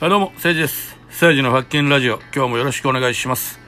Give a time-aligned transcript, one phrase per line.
[0.00, 0.96] はい、どうも、誠治です。
[1.08, 3.60] 誠治の発見ラジオ、今日もよろしくお願いします。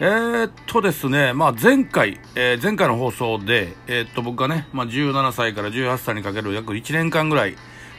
[0.00, 7.54] えー、っとですね、まあ前回、えー前回の放送で、えーっと僕がね、まあ17歳から18歳にかける約1年間ぐらい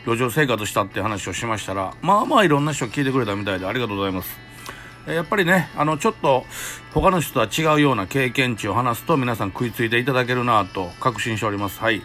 [0.06, 4.38] 路上生活したって話をしましたら、まあまあいろんな人聞いてくれたみたいでありがとうございます。
[5.08, 6.44] やっぱりね、あの、ちょっと
[6.94, 11.80] 他の人とは違うような経験値を話すと皆さん食いついていただけるなぁと確信しております。
[11.80, 12.02] はい。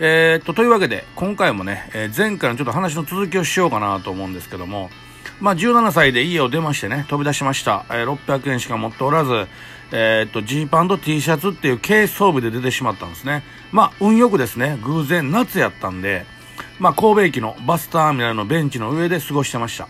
[0.00, 4.90] えー、っと、というわけで、今回もね、えー前回のちょっと話の続きをしようかなと思うんですけども、
[5.40, 7.84] まあ、17歳で家を出ましてね、飛び出しました。
[7.90, 9.46] えー600円しか持っておらず、
[9.92, 13.44] えっと、ジーパンと T シャツっていう軽装備で出てしまったんですね。
[13.70, 16.26] まあ、運よくですね、偶然夏やったんで、
[16.80, 19.86] まあ、神戸駅のバスターミナルのベンチの上で過ごしてました。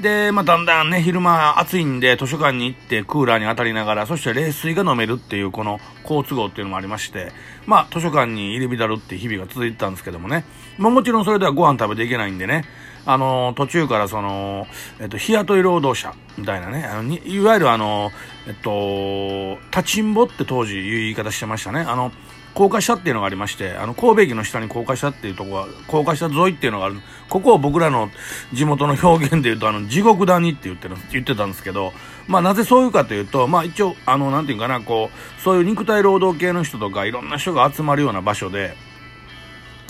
[0.00, 7.32] で、まあ、だんだんね、昼間暑いんで図書館に行ってクーラーに当たりながら、そして冷水が飲めるっていうこの好都合っていうのもありまして、
[7.66, 10.44] まあ、図書館に入り浸るって日々が続いてたんですけどもね。
[10.78, 12.64] まあ、もちろんそれではご飯食べていけないんでね、
[13.04, 14.66] あの、途中からその、
[15.00, 18.10] えっと、日雇い労働者みたいなね、あのいわゆるあの、
[18.46, 21.80] えっと、立ちんぼって当時いう言い方してましたね。
[21.80, 22.12] あの、
[22.54, 26.96] 高架下っていうのがありまして、あの、神戸駅の下に高架下っていうとこが、高架下沿いっていうのがある。
[27.28, 28.10] ここを僕らの
[28.52, 31.92] 地元の表現で言うと、あの、地獄谷って言ってる、言ってたんですけど、
[32.28, 38.74] まあなぜそういうかというと、まあ一応、あの、なんていうかな、こう、そういう肉体労働系の人とか、いろんな人が集まるような場所で、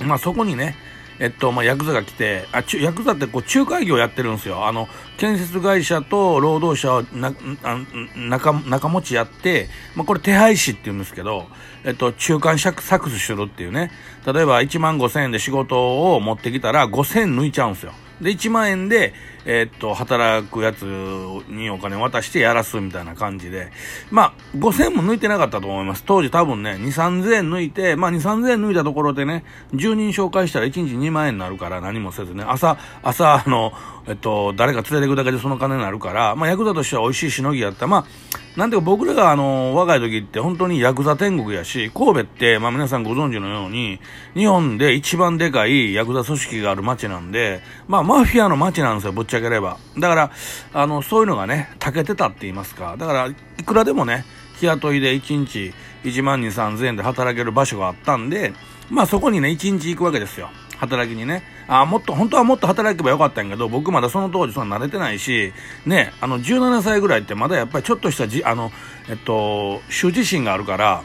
[0.05, 0.77] まあそこにね、
[1.19, 4.67] えっと、まあ、ヤクザが来て、あ、ちゅヤクザってこう仲介業やってるんですよ。
[4.67, 4.89] あの、
[5.23, 7.79] 建設会社と労働者をな、あ
[8.17, 11.47] 仲、仲持ちやって、まあ、これ手配師って言うんですけど、
[11.85, 13.93] えっと、中間サクサクスするっていうね。
[14.27, 17.93] 例えば1万5千円で仕事を持ってきたら5千円抜いちゃうんですよ。
[18.23, 23.73] で、1万円で、えっと、働くやつにお金渡してやらすみたいな感じで。
[24.11, 26.05] まあ、5000円も抜いてなかったと思います。
[26.07, 33.73] 当時多分ね、2、3000円抜いて、まあ2、3000円抜いたところでね、10人紹介したら1日2万円になるから何もせずね、朝、朝、あの、
[34.07, 37.87] えっと、誰か連れてくだけでその金になるから、まあヤクザとしては美味しいしのぎやった。
[37.87, 44.01] まあ、なんていうか僕らがあの、若い時って本当にヤクザ天国やし、神戸って、まあ皆さんご存知のように、
[44.35, 49.79] 日本で一番でかいヤクザ組織がある街なんで、まあマフィアの街なんですよ、ぶっちゃければ。
[49.99, 50.31] だから、
[50.73, 52.97] あの、そういうのがね、長けてたって言いますか。
[52.99, 53.35] だから、い
[53.65, 54.25] くらでもね、
[54.59, 55.73] 日雇いで1日
[56.05, 58.53] 1万2、3000円で働ける場所があったんで、
[58.91, 60.51] まあそこにね、1日行くわけですよ。
[60.83, 61.45] 働きにね。
[61.69, 65.53] あもっと、本当はもっと働けばよかったんやけど、僕まだその当時そんな慣れてないし、
[65.87, 68.73] ね、あの、17歳ぐらいってまだやっぱりちょっとしたじ、あの、
[69.09, 71.03] えっと、羞恥心があるから、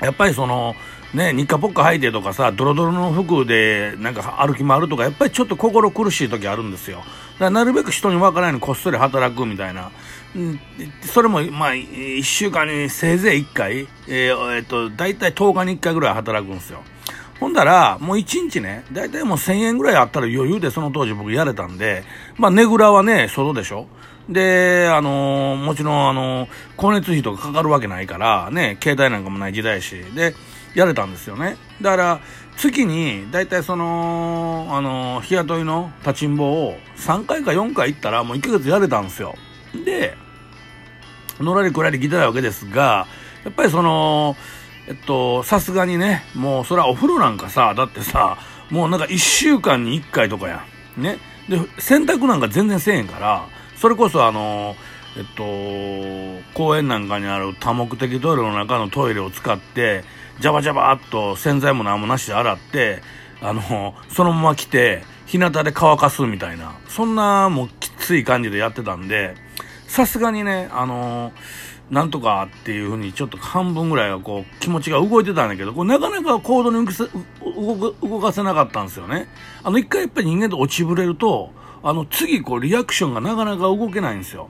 [0.00, 0.74] やっぱりその、
[1.12, 6.98] ね、日課ポッカ履いてとかさ、ドロドロの服でなんか歩き回るとか、やっぱりちょっと心苦しい時あるんですよ。
[6.98, 7.06] だか
[7.46, 9.90] らなるべく人に分からないようにこっそり働くみたいな。
[10.38, 10.60] ん
[11.02, 16.82] それも、まあ、一週間にせいぜい一回、えーえっと、だいたい10日に一回ぐらい働くんですよ。
[17.40, 22.04] ほんだら、もう一日ね、だいたいもう1000円ぐらいあったら余裕でその当時僕やれたんで、
[22.36, 23.86] まあ、ねぐらはね、外でしょ
[24.28, 30.34] で、あのーもちろん、あのー光熱費とかかかるわけないから、ね、携帯なんかもない時代し、で、
[30.74, 31.56] やれたんですよね。
[31.80, 32.20] だから、
[32.58, 39.34] 月に、だいたいその、あのー日雇いの立ちんぼを3回か4回行ったら、もう1ヶ月やれたんですよ。
[39.84, 40.14] で、
[41.40, 43.06] のらりくらり来てたわけですが、
[43.44, 44.36] やっぱりその、
[44.90, 48.38] えっと、さすがにね、もうそれはお風呂なんかさ、だってさ、
[48.70, 50.64] もうなんか1週間に1回とかや
[50.98, 51.02] ん。
[51.02, 51.18] ね。
[51.48, 53.46] で、洗濯なんか全然せえへんから、
[53.76, 54.74] それこそあの、
[55.16, 55.44] えっと、
[56.54, 60.02] 公園なんかにある多目的トイレの中のトイレを使って、
[60.40, 63.00] ジャバジャバっと洗剤も何もなしで洗って、
[63.40, 69.36] あの、そのまま来て、日向で乾かすみたいな、そんなもうきつい感じでやってたんで、
[69.86, 71.32] さすがにね、あの
[71.90, 79.28] なんとかっていうふうにちょっと半分ぐらいはこう気持ちが動いてたんだけど、こうなかなか行動に動かせ動か動かせなかったんですよね。
[79.62, 81.50] あの一回やっぱり人間と落ちぶれると、
[81.82, 84.48] あの次こうリアクションがなかなか動けないんですよ。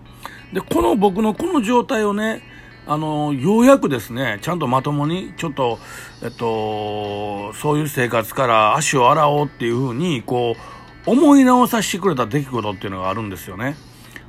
[0.52, 2.42] で、この僕のこの状態をね、
[2.86, 5.78] あの、ようやくですね、ちゃんとまともに、ちょっと、
[6.24, 10.56] えっと、そういう生活から足を洗おうっていうふうに、こ
[11.06, 13.76] う、思い直させてくれた出来事っていうのがあるんですよね。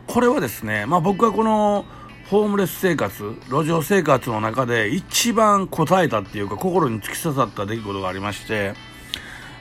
[0.05, 1.85] これはですね、まあ僕はこの、
[2.31, 8.73] ホームレス生活、路上生活の中で一番答えたっていうか、心に突き刺さった出来事がありまして、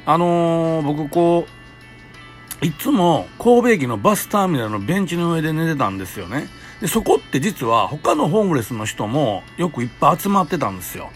[0.07, 1.47] あのー僕こ
[2.63, 6.47] う、いつも神戸駅のバスターミナルのベンチの上で寝てたんですよね。
[6.81, 11.11] で、そこって実は他のホームレスの人もよくいっぱい集まってたんですよ。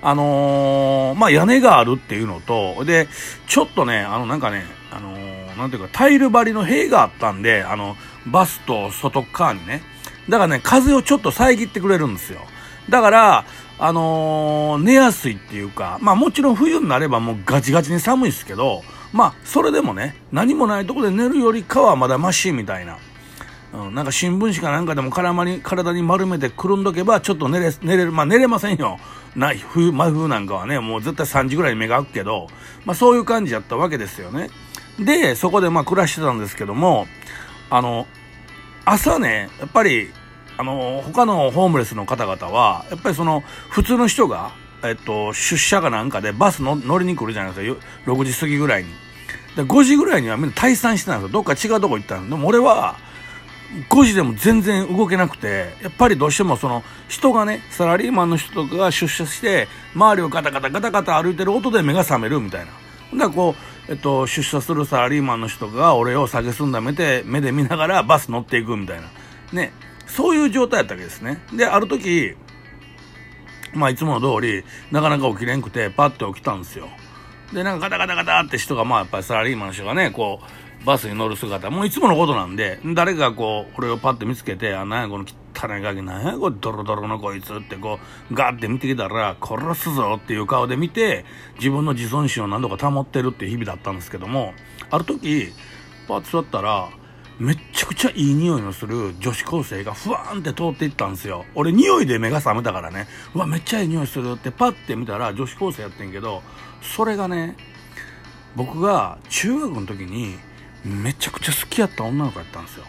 [0.00, 3.08] あのーまあ、屋根があるっていうのと、で、
[3.46, 7.94] ちょっとね、あの、なんかね、あのーなんていうか、タイル張りの塀があったんで、あの、
[8.26, 9.82] バスと外側にね。
[10.28, 12.40] だからね、風をちょっと遮ってくれるんですよ。
[12.88, 13.44] だから、
[13.78, 18.82] あのー寝やすいっていうか、まあもちろん冬になればもうガチガチに寒いですけど、
[19.12, 22.98] まあ、それでもね、何もないとこで寝るよりかはまだマシみたいな。
[23.74, 28.98] うん、なんか新聞紙かなんかでも体に体に丸めてくるんどけばちょっと寝れ寝れるまあ寝れませんよ
[29.34, 32.46] ない冬真冬なんかはねもう絶対3時ぐらいに目が開くけど、
[32.84, 34.48] まあ、そういう感じやったわけですよね
[35.00, 37.08] でそこでまあ暮らしてたんですけども
[37.68, 38.06] あの
[38.84, 40.10] 朝ねやっぱり
[40.56, 43.40] あの他のホームレスの方々はやっぱりその
[43.70, 44.52] 普通の人が、
[44.84, 48.12] えっと、出社かなんかでバスの乗りに来るじゃないですか。
[48.12, 48.90] 6時過ぎぐらいに。
[49.56, 51.32] で5時ぐらいにはみんな退散してたんですよ。
[51.32, 52.96] どっか違うとこ行ったんでも俺は
[53.90, 62.66] 5時でも全然動けなくて、やっぱりどうしてもその人がね、サラリーマンの人とかが出社して、周りをガタガタガタガタ歩いてる音で目が覚めるみたいな。
[62.66, 69.08] だからこう、えっと、出社するサラリーマンの人が俺を下げすんだめて、目で見ながらバス乗っていくみたいな。
[69.52, 69.72] ね。
[70.06, 71.42] そういう状態やったわけですね。
[71.52, 72.34] で、ある時、
[73.74, 76.88] まあいつもの通り、なかなか起きれんくて、パッと起きたんですよ。
[77.52, 80.40] で、なんかガタガタガタって人が、まあやっぱりサラリーマンの人がね、こ
[80.82, 85.24] う、バスに乗る姿、もういつものことなんで、誰かこう、俺をパッて見つけて、あ、なんやこの
[85.64, 87.98] 汚いガキ、なんやこれドロドロのこいつってこ
[88.30, 91.24] う、ガーって見てきたら、殺すぞっていう顔で見て、
[91.56, 94.54] 自分の自尊心を何度か保ってるっていう日々だったんですけども、
[94.90, 95.52] ある時、
[96.06, 96.90] パッと座ったら、
[97.38, 101.44] めっちゃくちゃいい匂いのする女子高生がふわーんって通っていったんですよ。
[101.54, 106.42] 俺匂いで目が覚めたからね、うわ、めっちゃいい匂いするってパッて見たら女子高生やってんけど、
[106.80, 107.56] それがね、
[108.54, 110.36] 僕が中学の時に、
[110.84, 112.84] めちゃくちゃ好きやった女の子やったんですよ。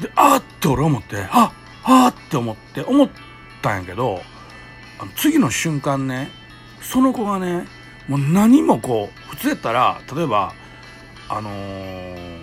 [0.00, 1.52] で、あーって俺思って、あ
[1.84, 3.08] あーって思って、思っ
[3.62, 4.20] たんやけど、
[4.98, 6.30] あの次の瞬間ね、
[6.80, 7.66] その子がね、
[8.08, 10.52] もう何もこう、普通やったら、例えば、
[11.28, 12.42] あのー、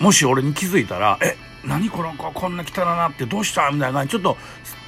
[0.00, 3.70] もし俺に気づいたら、え、何この子こんな汚なってどうした？
[3.70, 4.36] みたいな感じ、ちょっと、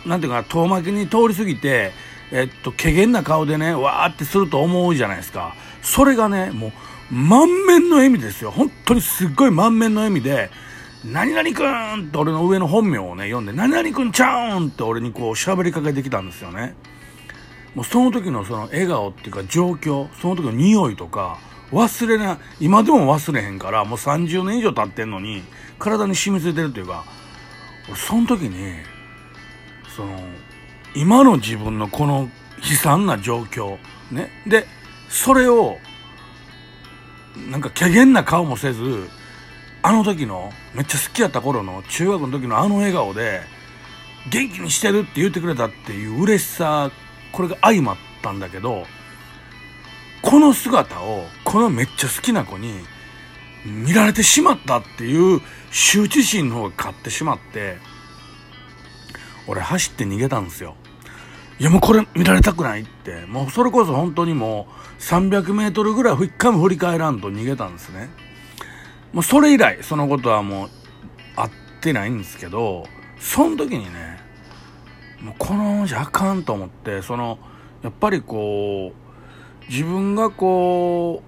[0.06, 1.92] なんていうか、遠巻きに通り過ぎて、
[2.32, 5.54] えっと、怪げな顔でね、わーってすると思うじゃないですか。
[5.82, 8.50] それがね、もう、満面の笑みですよ。
[8.50, 10.50] 本当にすっごい満面の笑みで、
[11.04, 16.74] 何々くんって俺の上の本名をね、読んで、何々くんちゃうんって俺にこう喋りかけてきたんですよね。
[17.74, 21.38] もうその時のその笑顔っていうか状況、その時の匂いとか、
[21.72, 25.42] 忘れない、今でも忘れへんから、もう30年以上経ってんのに、
[25.78, 27.04] 体に染みついてるっていうか、
[27.88, 28.74] 俺その時に、
[29.94, 30.18] その、
[30.94, 33.76] 今の自分のこの悲惨な状況、
[34.10, 34.30] ね。
[34.46, 34.66] で、
[35.10, 35.78] それを
[37.50, 39.08] なんか怪げな顔もせず、
[39.86, 43.42] あの時の、めっちゃ好きやった頃の中学の時のあの笑顔で、
[44.30, 46.90] 元気にしてるって言ってくれたっていう嬉しさ、
[47.32, 48.86] これが相まったんだけど、
[50.22, 52.72] この姿を、このめっちゃ好きな子に、
[53.66, 57.76] 見られてしまったっていう羞恥心の方が勝ってしまって、
[59.46, 60.76] 俺走って逃げたんですよ。
[61.58, 64.66] いやもうこれ見られたくないって、もうそれこそ本当にも
[64.98, 68.08] う300メートルぐらい一回も振り返らんと逃げたんですね。
[69.14, 70.70] もうそれ以来、そのことはもう
[71.36, 71.50] 会っ
[71.80, 72.84] てないんですけど、
[73.16, 74.18] その時にね、
[75.20, 77.38] もうこのままじゃあかんと思って、その、
[77.82, 81.22] やっぱりこう、自分がこ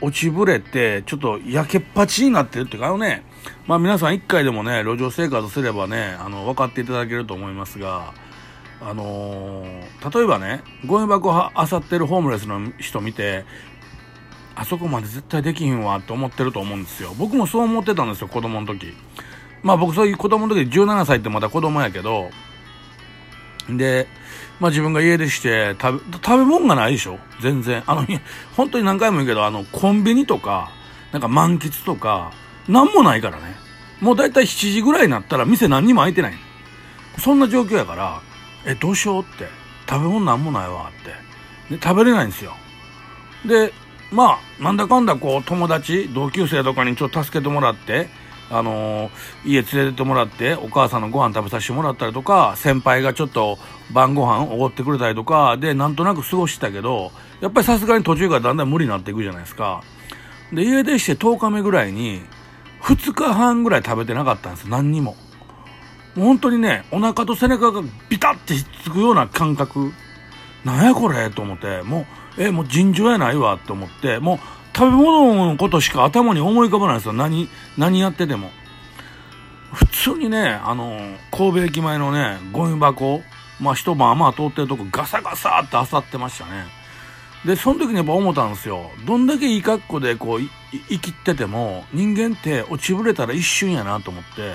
[0.00, 3.24] う、落ちぶれて、ちょっと焼けっぱちになってるっていうか、あのね、
[3.66, 8.14] まあ皆さん一回でもね、路上生活すればね、あの、分かっていただけると思いますが、
[8.80, 13.44] あのー、例えばね、ゴミ箱あさってるホームレスの人見て、
[14.60, 17.14] あそこまで絶対できひんわって思ってると思うんですよ。
[17.16, 18.92] 僕もそう思ってたんですよ、子供の時。
[19.62, 22.28] まあ僕そういう子供の時17歳ってまだ子供やけど、
[23.70, 24.08] で、
[24.58, 27.20] まあ自分が家出して食べ、食べ物がないでしょ？
[27.40, 27.84] 全然。
[27.86, 28.04] あの、
[28.56, 30.72] 本当に何回も言うけど、あの、コンビニとか、
[31.12, 32.32] なんか満喫とか、
[32.66, 33.54] なんもないからね。
[34.00, 36.34] もうだいたい7時ぐらいになったら店何にも開いてない。
[37.18, 38.20] そんな状況やから、
[38.66, 39.48] え、どうしようって。
[39.88, 41.76] 食べ物なんもないわって。
[41.76, 42.54] で、食べれないんですよ。
[43.46, 43.72] で、
[44.10, 48.08] まあ、なんだかんだこう、友達、同級生とかにちょっと助けてもらって、
[48.50, 53.58] あのー、家連れてってもらって、お母さんのご飯食べさせてもらったりとか、先輩がちょっと
[53.92, 59.82] 晩ご飯おごってくれたりとか、で、なんとなく過ごしてたけど、やっぱりさすがに途中からだんだん無理になっていくじゃないですか。
[60.52, 62.22] で、家出して10日目ぐらいに、
[62.82, 65.16] 2日半ぐらい食べてなかったんです、何にも。
[66.14, 69.92] もう本当にね、お腹と背中がビタってひっつくような感覚。
[70.64, 71.30] なんやこれ？
[71.30, 74.38] と思って、もう、え、もう尋常やないわって思って、もう
[74.76, 77.12] 食べ物のことしか頭に思い浮かばないですよ。
[77.12, 78.50] 何、何やってても。
[79.72, 80.98] 普通にね、あの、
[81.30, 83.22] 神戸駅前のね、ゴミ箱、
[83.60, 86.66] まあ一晩まあ通ってるとこガサガサって漁ってましたね。
[87.44, 88.90] で、その時にやっぱ思ったんですよ。
[89.06, 90.40] どんだけいい格好でこう、
[90.88, 94.54] 生きてても、人間って落ちぶれたら一瞬やなと思って。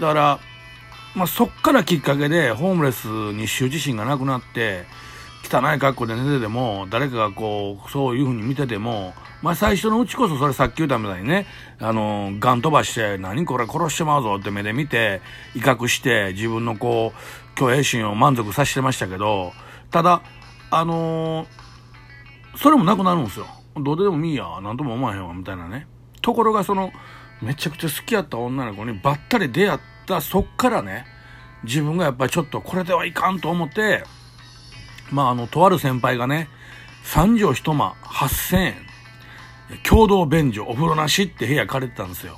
[0.00, 0.40] だから、
[1.14, 4.84] まあ、そっからきっかけでホームレスに羞恥心がなくなって
[5.44, 11.46] 汚い格好で寝てても、誰かがこう、そういう風に見てても、まあ最初のうちこそそれさっき言ったみたいにね、
[11.78, 15.22] あの、ガン飛ばして、何これ殺してまうぞって目で見て、
[15.54, 19.52] 威嚇して、自分のこう、虚栄心を満足させてましたけど、
[19.90, 20.22] ただ、
[20.70, 21.46] あのー、
[22.56, 23.46] それもなくなるんですよ。
[23.76, 25.86] どうでもいいや、なんとも思わへんわ、みたいなね。
[26.20, 26.92] ところがその、
[27.40, 31.06] めちゃくちゃ好きやった女の子にばったり出会ったそっからね、
[31.64, 34.04] 自分がやっぱりちょっとこれではいかんと思って、
[35.10, 36.48] まああの、とある先輩がね、
[37.02, 38.74] 三畳一間8000円、
[39.82, 42.36] 共同便所、お風呂なしって部屋借りてたんですよ。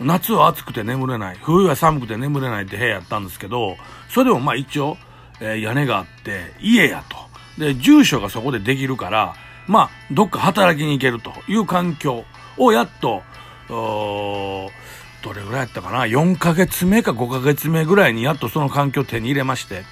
[0.00, 3.76] 夏は暑くて眠れない、冬は寒くて眠れないって部屋やったんですけど、
[4.08, 4.96] それでもまあ一応、
[5.40, 7.16] えー、屋根があって、家やと。
[7.58, 9.34] で、住所がそこでできるから、
[9.66, 12.24] まあ、どっか働きに行けるという環境
[12.58, 13.22] をやっと、
[13.68, 19.84] どれぐらいやったかな ?4 ヶ月目か5ヶ月目ぐらいにやっとその環境を手に入れまして、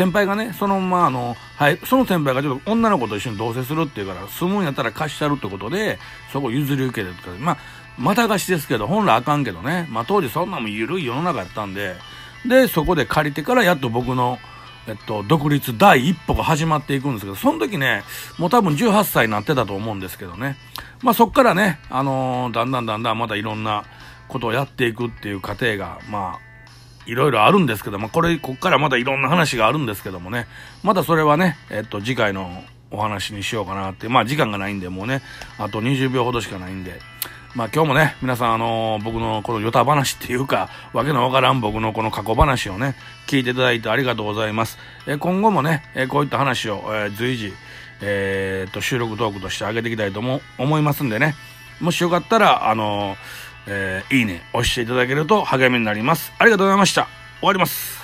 [0.00, 5.98] 先輩がね、そのままあの、はい、その先輩がちょっと女の子と一緒に同棲するっていうから、住むんやったら貸してやるってことで、
[6.32, 7.58] そこ譲り受けてとか、まあ、
[7.98, 11.96] また貸しですけど、本来あかんけどね、まあ当時そんなも緩い世の中やったんで、
[12.46, 14.38] で、そこで借りてからやっと僕の、
[14.88, 18.02] えっと、独立第一歩が始まっていくんですけど、その時ね、
[18.38, 20.56] もう多分18歳になってたと思うんですけどね。
[21.02, 23.84] まあそっからね、あのー、だんだんだんだんまたいろんな
[24.28, 26.49] ことをやっていくっていう過程が、まあ、
[27.10, 30.46] いろいろあるんですけども、これ、こっからまたいろんな話があるんですけどもね、
[30.84, 32.62] またそれはね、えっと、次回の
[32.92, 35.20] お話にしようかなって、まあ時間がないんで、もうね、
[35.58, 37.00] あと20秒ほどしかないんで、
[37.56, 42.94] まあ今日もね、皆さんあのー、僕のこのヨタ話っていうか、わけのわからん僕のこの過去話をね、
[43.26, 44.78] 聞いていただいてありがとうございます。
[45.08, 47.52] え、今後もね、え、こういった話を、えー、随時、
[48.02, 51.34] えー、と、収録トークとしてあげていきたいとも思いますんでね、
[51.80, 56.32] もしよかったら、あのー、えー、いいね、押していただけると励みになります。
[56.38, 57.08] ありがとうございました。
[57.40, 57.99] 終わります。